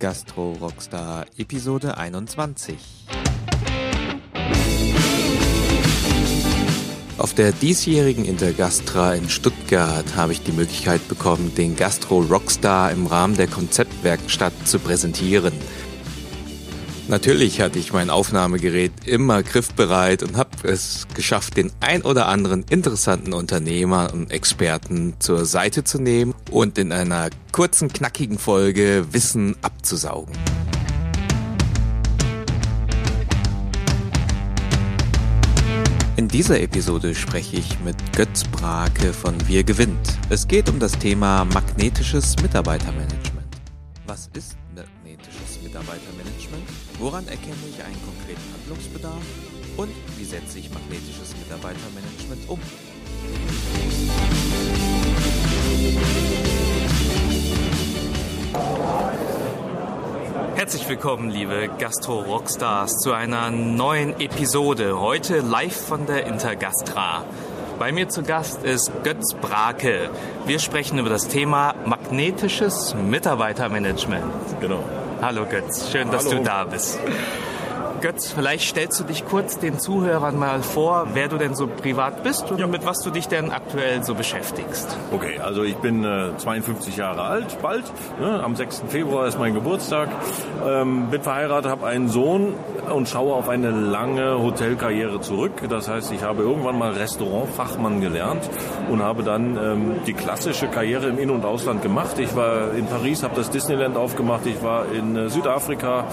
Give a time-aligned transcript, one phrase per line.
[0.00, 2.74] Gastro Rockstar Episode 21.
[7.18, 13.06] Auf der diesjährigen Intergastra in Stuttgart habe ich die Möglichkeit bekommen, den Gastro Rockstar im
[13.06, 15.52] Rahmen der Konzeptwerkstatt zu präsentieren.
[17.10, 22.62] Natürlich hatte ich mein Aufnahmegerät immer griffbereit und habe es geschafft, den ein oder anderen
[22.70, 29.56] interessanten Unternehmer und Experten zur Seite zu nehmen und in einer kurzen, knackigen Folge Wissen
[29.60, 30.36] abzusaugen.
[36.14, 40.16] In dieser Episode spreche ich mit Götz Brake von Wir gewinnt.
[40.28, 43.56] Es geht um das Thema magnetisches Mitarbeitermanagement.
[44.06, 44.54] Was ist
[45.80, 46.68] Mitarbeitermanagement?
[46.98, 49.22] Woran erkenne ich einen konkreten Handlungsbedarf?
[49.78, 52.60] Und wie setze ich magnetisches Mitarbeitermanagement um?
[60.56, 65.00] Herzlich willkommen, liebe Gastro-Rockstars, zu einer neuen Episode.
[65.00, 67.24] Heute live von der Intergastra.
[67.78, 70.10] Bei mir zu Gast ist Götz Brake.
[70.44, 74.60] Wir sprechen über das Thema magnetisches Mitarbeitermanagement.
[74.60, 74.84] Genau.
[75.22, 76.38] Hallo Götz, schön, dass Hallo.
[76.38, 76.98] du da bist.
[78.00, 82.22] Götz, vielleicht stellst du dich kurz den Zuhörern mal vor, wer du denn so privat
[82.22, 82.66] bist und Ja.
[82.66, 84.96] mit was du dich denn aktuell so beschäftigst.
[85.12, 87.84] Okay, also ich bin äh, 52 Jahre alt, bald.
[88.20, 88.42] Ne?
[88.42, 88.84] Am 6.
[88.88, 90.08] Februar ist mein Geburtstag.
[90.66, 92.54] Ähm, bin verheiratet, habe einen Sohn
[92.90, 95.52] und schaue auf eine lange Hotelkarriere zurück.
[95.68, 98.48] Das heißt, ich habe irgendwann mal Restaurantfachmann gelernt
[98.90, 102.18] und habe dann ähm, die klassische Karriere im In- und Ausland gemacht.
[102.18, 104.46] Ich war in Paris, habe das Disneyland aufgemacht.
[104.46, 106.04] Ich war in äh, Südafrika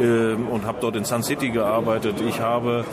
[0.00, 2.22] ähm, und habe dort in Sun City gearbeitet.
[2.26, 2.86] Ich habe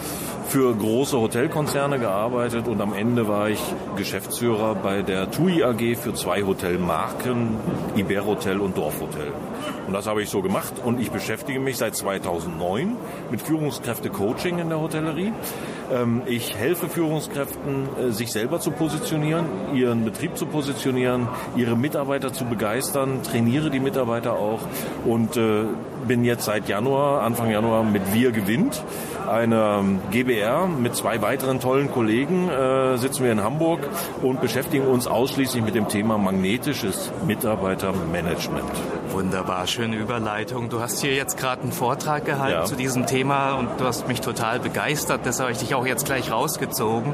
[0.50, 3.62] für große Hotelkonzerne gearbeitet und am Ende war ich
[3.96, 7.56] Geschäftsführer bei der TUI AG für zwei Hotelmarken,
[7.96, 9.32] Iberhotel und Dorfhotel.
[9.88, 12.98] Und das habe ich so gemacht und ich beschäftige mich seit 2009
[13.32, 15.32] mit Führungskräfte-Coaching in der Hotellerie.
[15.94, 22.34] Ähm, Ich helfe Führungskräften, äh, sich selber zu positionieren, ihren Betrieb zu positionieren, ihre Mitarbeiter
[22.34, 24.60] zu begeistern, trainiere die Mitarbeiter auch
[25.06, 25.66] und äh,
[26.08, 28.84] bin jetzt seit Januar, Anfang Januar mit Wir gewinnt,
[29.28, 33.80] einer GBR mit zwei weiteren tollen Kollegen äh, sitzen wir in Hamburg
[34.22, 38.72] und beschäftigen uns ausschließlich mit dem Thema magnetisches Mitarbeitermanagement.
[39.16, 40.68] Wunderbar, schöne Überleitung.
[40.68, 42.66] Du hast hier jetzt gerade einen Vortrag gehalten Ja.
[42.66, 46.06] zu diesem Thema und du hast mich total begeistert, deshalb habe ich dich auch jetzt
[46.06, 47.14] gleich rausgezogen.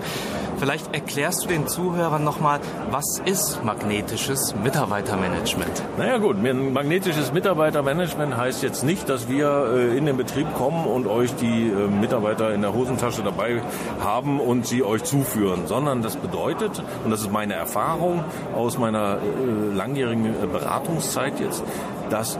[0.57, 2.59] Vielleicht erklärst du den Zuhörern nochmal,
[2.89, 5.83] was ist magnetisches Mitarbeitermanagement?
[5.97, 11.05] Naja gut, magnetisches Mitarbeitermanagement heißt jetzt nicht, dass wir äh, in den Betrieb kommen und
[11.07, 13.61] euch die äh, Mitarbeiter in der Hosentasche dabei
[14.03, 18.23] haben und sie euch zuführen, sondern das bedeutet, und das ist meine Erfahrung
[18.55, 21.63] aus meiner äh, langjährigen äh, Beratungszeit jetzt,
[22.11, 22.37] dass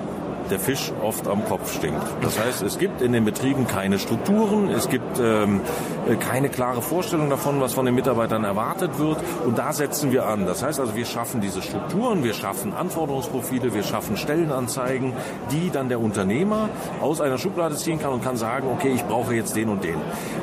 [0.49, 2.05] der Fisch oft am Kopf stinkt.
[2.21, 5.61] Das heißt, es gibt in den Betrieben keine Strukturen, es gibt ähm,
[6.00, 9.17] äh, keine klare Vorstellung davon, was von den Mitarbeitern erwartet wird.
[9.45, 10.45] Und da setzen wir an.
[10.45, 15.13] Das heißt also, wir schaffen diese Strukturen, wir schaffen Anforderungsprofile, wir schaffen Stellenanzeigen,
[15.51, 16.69] die dann der Unternehmer
[17.01, 19.95] aus einer Schublade ziehen kann und kann sagen, okay, ich brauche jetzt den und den.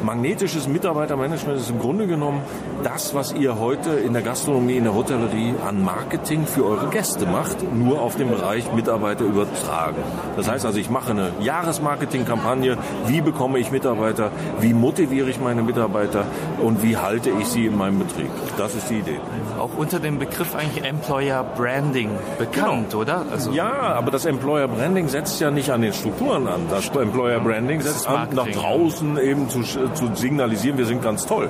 [0.02, 2.42] Magnetisches Mitarbeitermanagement ist im Grunde genommen
[2.84, 7.26] das, was ihr heute in der Gastronomie, in der Hotellerie an Marketing für eure Gäste
[7.26, 10.02] macht, nur auf den Bereich Mitarbeiter übertragen.
[10.36, 12.78] Das heißt also, ich mache eine Jahresmarketingkampagne.
[13.06, 14.30] Wie bekomme ich Mitarbeiter?
[14.60, 16.24] Wie motiviere ich meine Mitarbeiter?
[16.62, 18.30] Und wie halte ich sie in meinem Betrieb?
[18.56, 19.18] Das ist die Idee.
[19.58, 23.24] Auch unter dem Begriff eigentlich Employer Branding bekannt, oder?
[23.30, 26.62] Also Ja, aber das Employer Branding setzt ja nicht an den Strukturen an.
[26.70, 31.48] Das Employer Branding setzt an, nach draußen eben zu, zu signalisieren, wir sind ganz toll.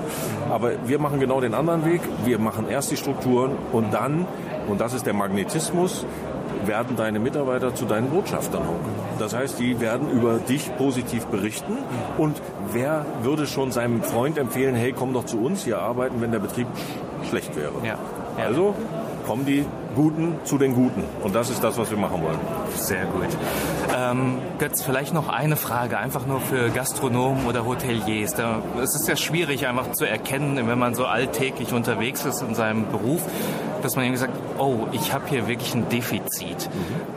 [0.51, 2.01] Aber wir machen genau den anderen Weg.
[2.25, 4.27] Wir machen erst die Strukturen und dann,
[4.69, 6.07] und das ist der Magnetismus,
[6.69, 8.63] werden deine Mitarbeiter zu deinen Botschaftern.
[9.19, 11.79] Das heißt, die werden über dich positiv berichten.
[12.17, 12.41] Und
[12.73, 16.39] wer würde schon seinem Freund empfehlen, hey, komm doch zu uns hier arbeiten, wenn der
[16.39, 16.69] Betrieb
[17.29, 17.73] schlecht wäre?
[17.83, 17.99] Ja.
[18.39, 18.45] Ja.
[18.45, 18.75] Also
[19.27, 21.03] kommen die Guten zu den Guten.
[21.23, 22.39] Und das ist das, was wir machen wollen.
[22.75, 23.27] Sehr gut.
[23.95, 28.35] Ähm, Götz, vielleicht noch eine Frage, einfach nur für Gastronomen oder Hoteliers.
[28.35, 32.55] Da, es ist ja schwierig einfach zu erkennen, wenn man so alltäglich unterwegs ist in
[32.55, 33.23] seinem Beruf,
[33.83, 36.69] dass man irgendwie sagt, oh, ich habe hier wirklich ein Defizit.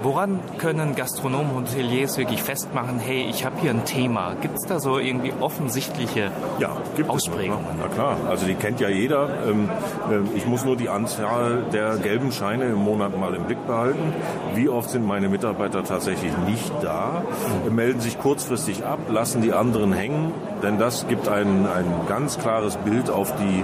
[0.02, 4.36] Woran können Gastronomen und Hoteliers wirklich festmachen, hey, ich habe hier ein Thema?
[4.42, 7.66] Gibt es da so irgendwie offensichtliche Ja, gibt Ausprägungen?
[7.72, 7.78] es.
[7.82, 9.30] Na klar, also die kennt ja jeder.
[9.48, 9.70] Ähm,
[10.12, 14.14] ähm, Ich muss nur die Anzahl der gelben Scheine im Monat mal im Blick behalten.
[14.56, 17.22] Wie oft sind meine Mitarbeiter tatsächlich nicht da,
[17.70, 20.32] melden sich kurzfristig ab, lassen die anderen hängen,
[20.64, 23.64] denn das gibt ein, ein ganz klares Bild auf die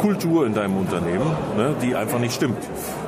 [0.00, 1.26] Kultur in deinem Unternehmen,
[1.56, 2.58] ne, die einfach nicht stimmt.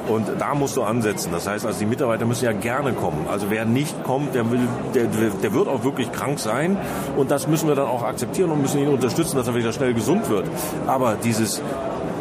[0.08, 1.30] Und da musst du ansetzen.
[1.32, 3.26] Das heißt, also die Mitarbeiter müssen ja gerne kommen.
[3.30, 6.76] Also wer nicht kommt, der, will, der, der wird auch wirklich krank sein.
[7.16, 9.94] Und das müssen wir dann auch akzeptieren und müssen ihn unterstützen, dass er wieder schnell
[9.94, 10.46] gesund wird.
[10.86, 11.62] Aber dieses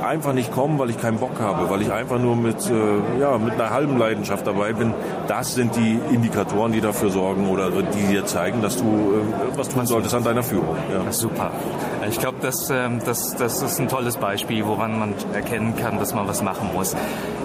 [0.02, 3.38] einfach nicht kommen, weil ich keinen Bock habe, weil ich einfach nur mit, äh, ja,
[3.38, 4.94] mit einer halben Leidenschaft dabei bin.
[5.28, 9.70] Das sind die Indikatoren, die dafür sorgen oder die dir zeigen, dass du äh, was
[9.70, 10.76] tun solltest an deiner Führung.
[10.92, 11.12] Ja.
[11.12, 11.52] Super.
[12.10, 16.14] Ich glaube, das, äh, das, das ist ein tolles Beispiel, woran man erkennen kann, dass
[16.14, 16.96] man was machen muss.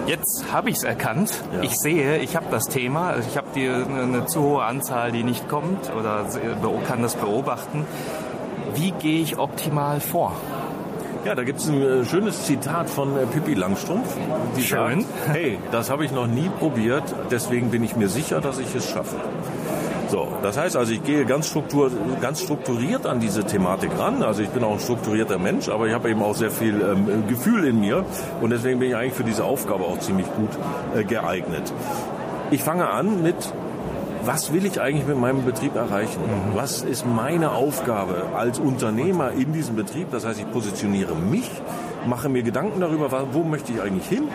[0.07, 1.33] Jetzt habe ich es erkannt.
[1.53, 1.61] Ja.
[1.61, 3.09] Ich sehe, ich habe das Thema.
[3.09, 6.25] Also ich habe die eine zu hohe Anzahl, die nicht kommt oder
[6.87, 7.85] kann das beobachten.
[8.75, 10.33] Wie gehe ich optimal vor?
[11.25, 14.15] Ja, da gibt es ein äh, schönes Zitat von äh, Pippi Langstrumpf.
[14.55, 15.01] Die Schön.
[15.01, 18.75] Sagt, hey, das habe ich noch nie probiert, deswegen bin ich mir sicher, dass ich
[18.75, 19.15] es schaffe.
[20.07, 21.91] So, das heißt also, ich gehe ganz, struktur,
[22.21, 24.21] ganz strukturiert an diese Thematik ran.
[24.21, 27.27] Also ich bin auch ein strukturierter Mensch, aber ich habe eben auch sehr viel ähm,
[27.27, 28.05] Gefühl in mir
[28.39, 30.51] und deswegen bin ich eigentlich für diese Aufgabe auch ziemlich gut
[30.95, 31.73] äh, geeignet.
[32.51, 33.35] Ich fange an mit
[34.25, 36.21] was will ich eigentlich mit meinem Betrieb erreichen?
[36.21, 36.55] Mhm.
[36.55, 40.11] Was ist meine Aufgabe als Unternehmer in diesem Betrieb?
[40.11, 41.49] Das heißt, ich positioniere mich
[42.07, 44.27] mache mir Gedanken darüber, wo möchte ich eigentlich hin,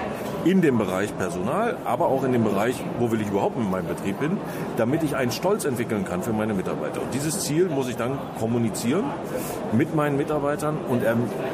[0.45, 3.87] in dem Bereich Personal, aber auch in dem Bereich, wo will ich überhaupt mit meinem
[3.87, 4.39] Betrieb hin,
[4.77, 7.03] damit ich einen Stolz entwickeln kann für meine Mitarbeiter.
[7.03, 9.05] Und dieses Ziel muss ich dann kommunizieren
[9.73, 11.03] mit meinen Mitarbeitern und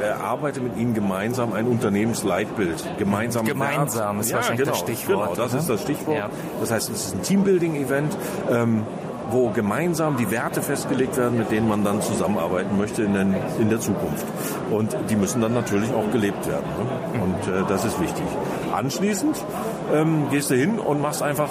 [0.01, 2.83] erarbeite mit ihnen gemeinsam ein Unternehmensleitbild.
[2.97, 3.45] Gemeinsam.
[3.45, 5.33] Gemeinsam ist ja, wahrscheinlich genau, das Stichwort.
[5.33, 5.61] Genau, das oder?
[5.61, 6.17] ist das Stichwort.
[6.17, 6.29] Ja.
[6.59, 8.17] Das heißt, es ist ein Teambuilding-Event.
[8.49, 8.83] Ähm,
[9.29, 13.69] wo gemeinsam die Werte festgelegt werden, mit denen man dann zusammenarbeiten möchte in, den, in
[13.69, 14.25] der Zukunft.
[14.71, 16.65] Und die müssen dann natürlich auch gelebt werden.
[16.77, 17.21] Ne?
[17.23, 18.25] Und äh, das ist wichtig.
[18.73, 19.37] Anschließend
[19.93, 21.49] ähm, gehst du hin und machst einfach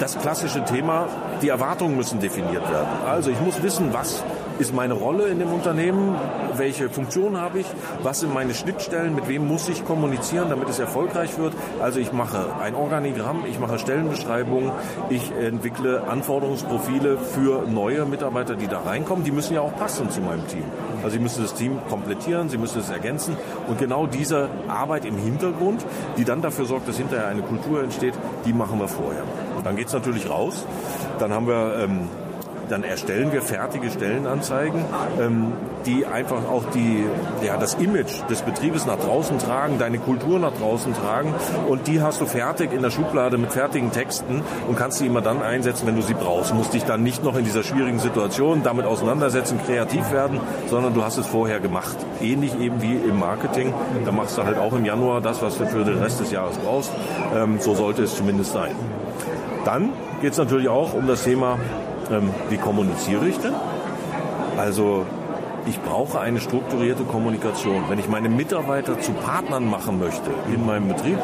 [0.00, 1.06] das klassische Thema,
[1.42, 2.88] die Erwartungen müssen definiert werden.
[3.06, 4.24] Also ich muss wissen, was
[4.58, 6.14] ist meine Rolle in dem Unternehmen,
[6.56, 7.66] welche Funktion habe ich,
[8.02, 11.54] was sind meine Schnittstellen, mit wem muss ich kommunizieren, damit es erfolgreich wird.
[11.80, 14.72] Also ich mache ein Organigramm, ich mache Stellenbeschreibungen,
[15.10, 19.24] ich entwickle Anforderungsprofile für neue Mitarbeiter, die da reinkommen.
[19.24, 20.64] Die müssen ja auch passen zu meinem Team.
[21.02, 23.36] Also sie müssen das Team komplettieren, sie müssen es ergänzen
[23.68, 25.84] und genau diese Arbeit im Hintergrund,
[26.16, 28.14] die dann dafür sorgt, dass hinterher eine Kultur entsteht,
[28.44, 29.22] die machen wir vorher.
[29.56, 30.66] Und dann geht es natürlich raus.
[31.18, 32.08] Dann haben wir ähm,
[32.72, 34.82] dann erstellen wir fertige Stellenanzeigen,
[35.20, 35.52] ähm,
[35.84, 37.04] die einfach auch die,
[37.44, 41.34] ja, das Image des Betriebes nach draußen tragen, deine Kultur nach draußen tragen
[41.68, 45.20] und die hast du fertig in der Schublade mit fertigen Texten und kannst sie immer
[45.20, 46.52] dann einsetzen, wenn du sie brauchst.
[46.52, 50.94] Du musst dich dann nicht noch in dieser schwierigen Situation damit auseinandersetzen, kreativ werden, sondern
[50.94, 51.96] du hast es vorher gemacht.
[52.22, 53.74] Ähnlich eben wie im Marketing.
[54.06, 56.56] Da machst du halt auch im Januar das, was du für den Rest des Jahres
[56.56, 56.90] brauchst.
[57.36, 58.74] Ähm, so sollte es zumindest sein.
[59.66, 59.90] Dann
[60.22, 61.58] geht es natürlich auch um das Thema
[62.10, 63.54] ähm, wie kommuniziere ich denn?
[64.56, 65.06] Also
[65.66, 67.84] ich brauche eine strukturierte Kommunikation.
[67.88, 71.18] Wenn ich meine Mitarbeiter zu Partnern machen möchte in meinem Betrieb,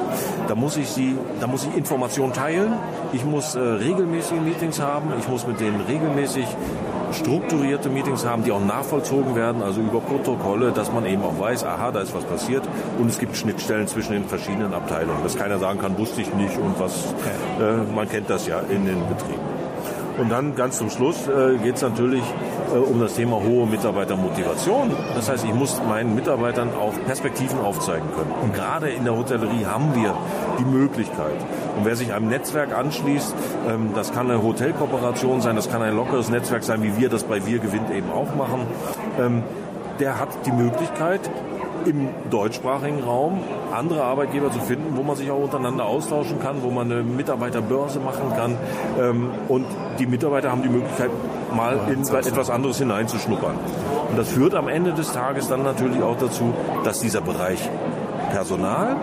[0.46, 2.72] da muss ich sie, da muss ich Informationen teilen.
[3.12, 5.12] Ich muss äh, regelmäßige Meetings haben.
[5.18, 6.46] Ich muss mit denen regelmäßig
[7.12, 11.64] strukturierte Meetings haben, die auch nachvollzogen werden, also über Protokolle, dass man eben auch weiß,
[11.64, 12.62] aha, da ist was passiert
[12.98, 16.58] und es gibt Schnittstellen zwischen den verschiedenen Abteilungen, dass keiner sagen kann, wusste ich nicht
[16.58, 17.14] und was,
[17.60, 19.57] äh, man kennt das ja in den Betrieben.
[20.18, 22.24] Und dann ganz zum Schluss äh, geht es natürlich
[22.74, 24.90] äh, um das Thema hohe Mitarbeitermotivation.
[25.14, 28.32] Das heißt, ich muss meinen Mitarbeitern auch Perspektiven aufzeigen können.
[28.42, 30.14] Und gerade in der Hotellerie haben wir
[30.58, 31.36] die Möglichkeit.
[31.76, 33.34] Und wer sich einem Netzwerk anschließt,
[33.68, 37.22] ähm, das kann eine Hotelkooperation sein, das kann ein lockeres Netzwerk sein, wie wir das
[37.22, 38.66] bei Wir gewinnt eben auch machen.
[39.20, 39.44] Ähm,
[40.00, 41.20] der hat die Möglichkeit,
[41.86, 43.40] im deutschsprachigen Raum
[43.72, 48.00] andere Arbeitgeber zu finden, wo man sich auch untereinander austauschen kann, wo man eine Mitarbeiterbörse
[48.00, 48.56] machen kann.
[49.00, 49.66] Ähm, und
[49.98, 51.10] die Mitarbeiter haben die Möglichkeit,
[51.54, 53.56] mal in etwas anderes hineinzuschnuppern.
[54.10, 56.54] Und das führt am Ende des Tages dann natürlich auch dazu,
[56.84, 57.68] dass dieser Bereich
[58.30, 58.96] Personal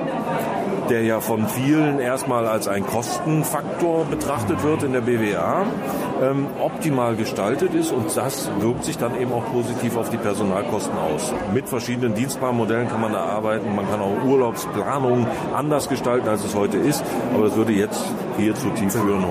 [0.90, 5.66] der ja von vielen erstmal als ein Kostenfaktor betrachtet wird in der BWA,
[6.22, 10.98] ähm, optimal gestaltet ist und das wirkt sich dann eben auch positiv auf die Personalkosten
[10.98, 11.34] aus.
[11.54, 16.56] Mit verschiedenen Dienstplanmodellen kann man da arbeiten, man kann auch Urlaubsplanungen anders gestalten, als es
[16.56, 17.04] heute ist,
[17.34, 18.04] aber das würde jetzt
[18.38, 19.26] hier zu tief führen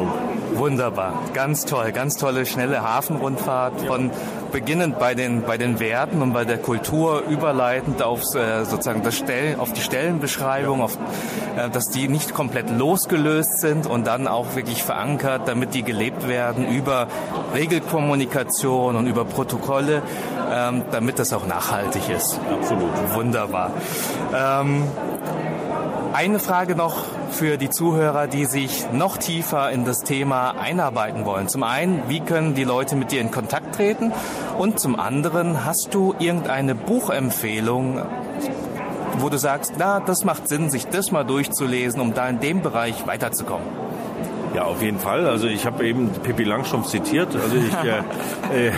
[0.56, 4.11] Wunderbar, ganz toll, ganz tolle schnelle Hafenrundfahrt von
[4.52, 9.16] beginnend bei den bei den Werten und bei der Kultur überleitend auf äh, sozusagen das
[9.16, 10.96] Stellen auf die Stellenbeschreibung, auf
[11.56, 16.28] äh, dass die nicht komplett losgelöst sind und dann auch wirklich verankert, damit die gelebt
[16.28, 17.08] werden über
[17.54, 20.02] Regelkommunikation und über Protokolle,
[20.52, 22.38] ähm, damit das auch nachhaltig ist.
[22.52, 22.90] Absolut.
[23.14, 23.73] Wunderbar.
[24.32, 24.84] Ähm,
[26.12, 31.49] eine Frage noch für die Zuhörer, die sich noch tiefer in das Thema einarbeiten wollen.
[31.49, 34.12] Zum einen, wie können die Leute mit dir in Kontakt treten?
[34.59, 38.03] Und zum anderen, hast du irgendeine Buchempfehlung
[39.19, 42.62] wo du sagst, na, das macht Sinn, sich das mal durchzulesen, um da in dem
[42.62, 43.67] Bereich weiterzukommen?
[44.55, 45.26] Ja, auf jeden Fall.
[45.26, 47.35] Also ich habe eben Pippi Langstrumpf zitiert.
[47.35, 47.73] Also ich,
[48.53, 48.73] äh, äh,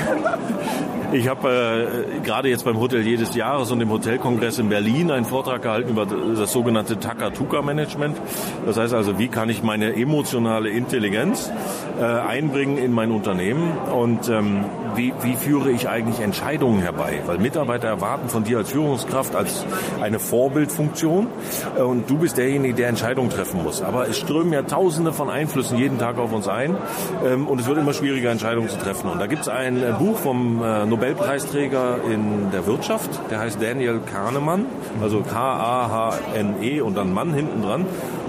[1.12, 5.24] ich habe äh, gerade jetzt beim Hotelier des Jahres und dem Hotelkongress in Berlin einen
[5.24, 8.16] Vortrag gehalten über das sogenannte Takatuka-Management.
[8.64, 11.50] Das heißt also, wie kann ich meine emotionale Intelligenz
[11.98, 14.64] äh, einbringen in mein Unternehmen und ähm,
[14.96, 17.20] wie, wie führe ich eigentlich Entscheidungen herbei?
[17.26, 19.64] Weil Mitarbeiter erwarten von dir als Führungskraft als
[20.00, 21.28] eine Vorbildfunktion
[21.76, 23.82] äh, und du bist derjenige, der Entscheidungen treffen muss.
[23.82, 26.76] Aber es strömen ja tausende von Einflüssen jeden Tag auf uns ein
[27.24, 29.10] ähm, und es wird immer schwieriger, Entscheidungen zu treffen.
[29.10, 33.60] Und da gibt es ein äh, Buch vom äh, Nobelpreisträger in der Wirtschaft, der heißt
[33.60, 34.66] Daniel Kahnemann,
[35.02, 37.86] also K-A-H-N-E und dann Mann hinten dran.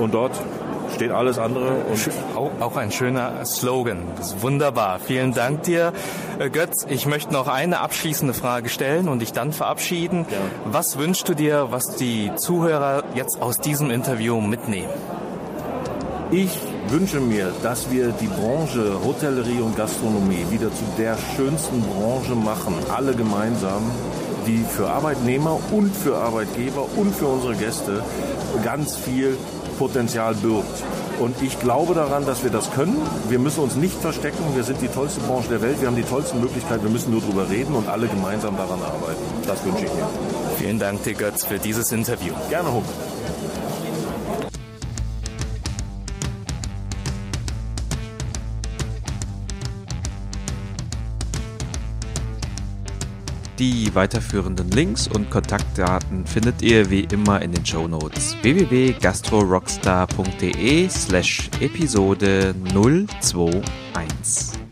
[0.00, 0.32] Und dort
[0.94, 1.76] steht alles andere.
[2.34, 3.98] Auch, auch, ein schöner Slogan.
[4.16, 4.98] Das ist wunderbar.
[4.98, 5.92] Vielen Dank dir,
[6.38, 6.86] äh, Götz.
[6.88, 10.26] Ich möchte noch eine abschließende Frage stellen und dich dann verabschieden.
[10.30, 10.36] Ja.
[10.66, 14.90] Was wünschst du dir, was die Zuhörer jetzt aus diesem Interview mitnehmen?
[16.30, 16.58] Ich
[16.88, 22.74] wünsche mir, dass wir die Branche Hotellerie und Gastronomie wieder zu der schönsten Branche machen,
[22.94, 23.90] alle gemeinsam,
[24.46, 28.02] die für Arbeitnehmer und für Arbeitgeber und für unsere Gäste
[28.64, 29.36] ganz viel
[29.78, 30.82] Potenzial birgt.
[31.20, 32.96] Und ich glaube daran, dass wir das können.
[33.28, 34.42] Wir müssen uns nicht verstecken.
[34.54, 35.80] Wir sind die tollste Branche der Welt.
[35.80, 36.82] Wir haben die tollsten Möglichkeiten.
[36.82, 39.22] Wir müssen nur darüber reden und alle gemeinsam daran arbeiten.
[39.46, 40.08] Das wünsche ich mir.
[40.58, 42.32] Vielen Dank Götz, für dieses Interview.
[42.48, 42.84] Gerne, Huck.
[53.58, 61.48] Die weiterführenden Links und Kontaktdaten findet ihr wie immer in den Show Notes www.gastrorockstar.de slash
[61.60, 64.63] Episode 021.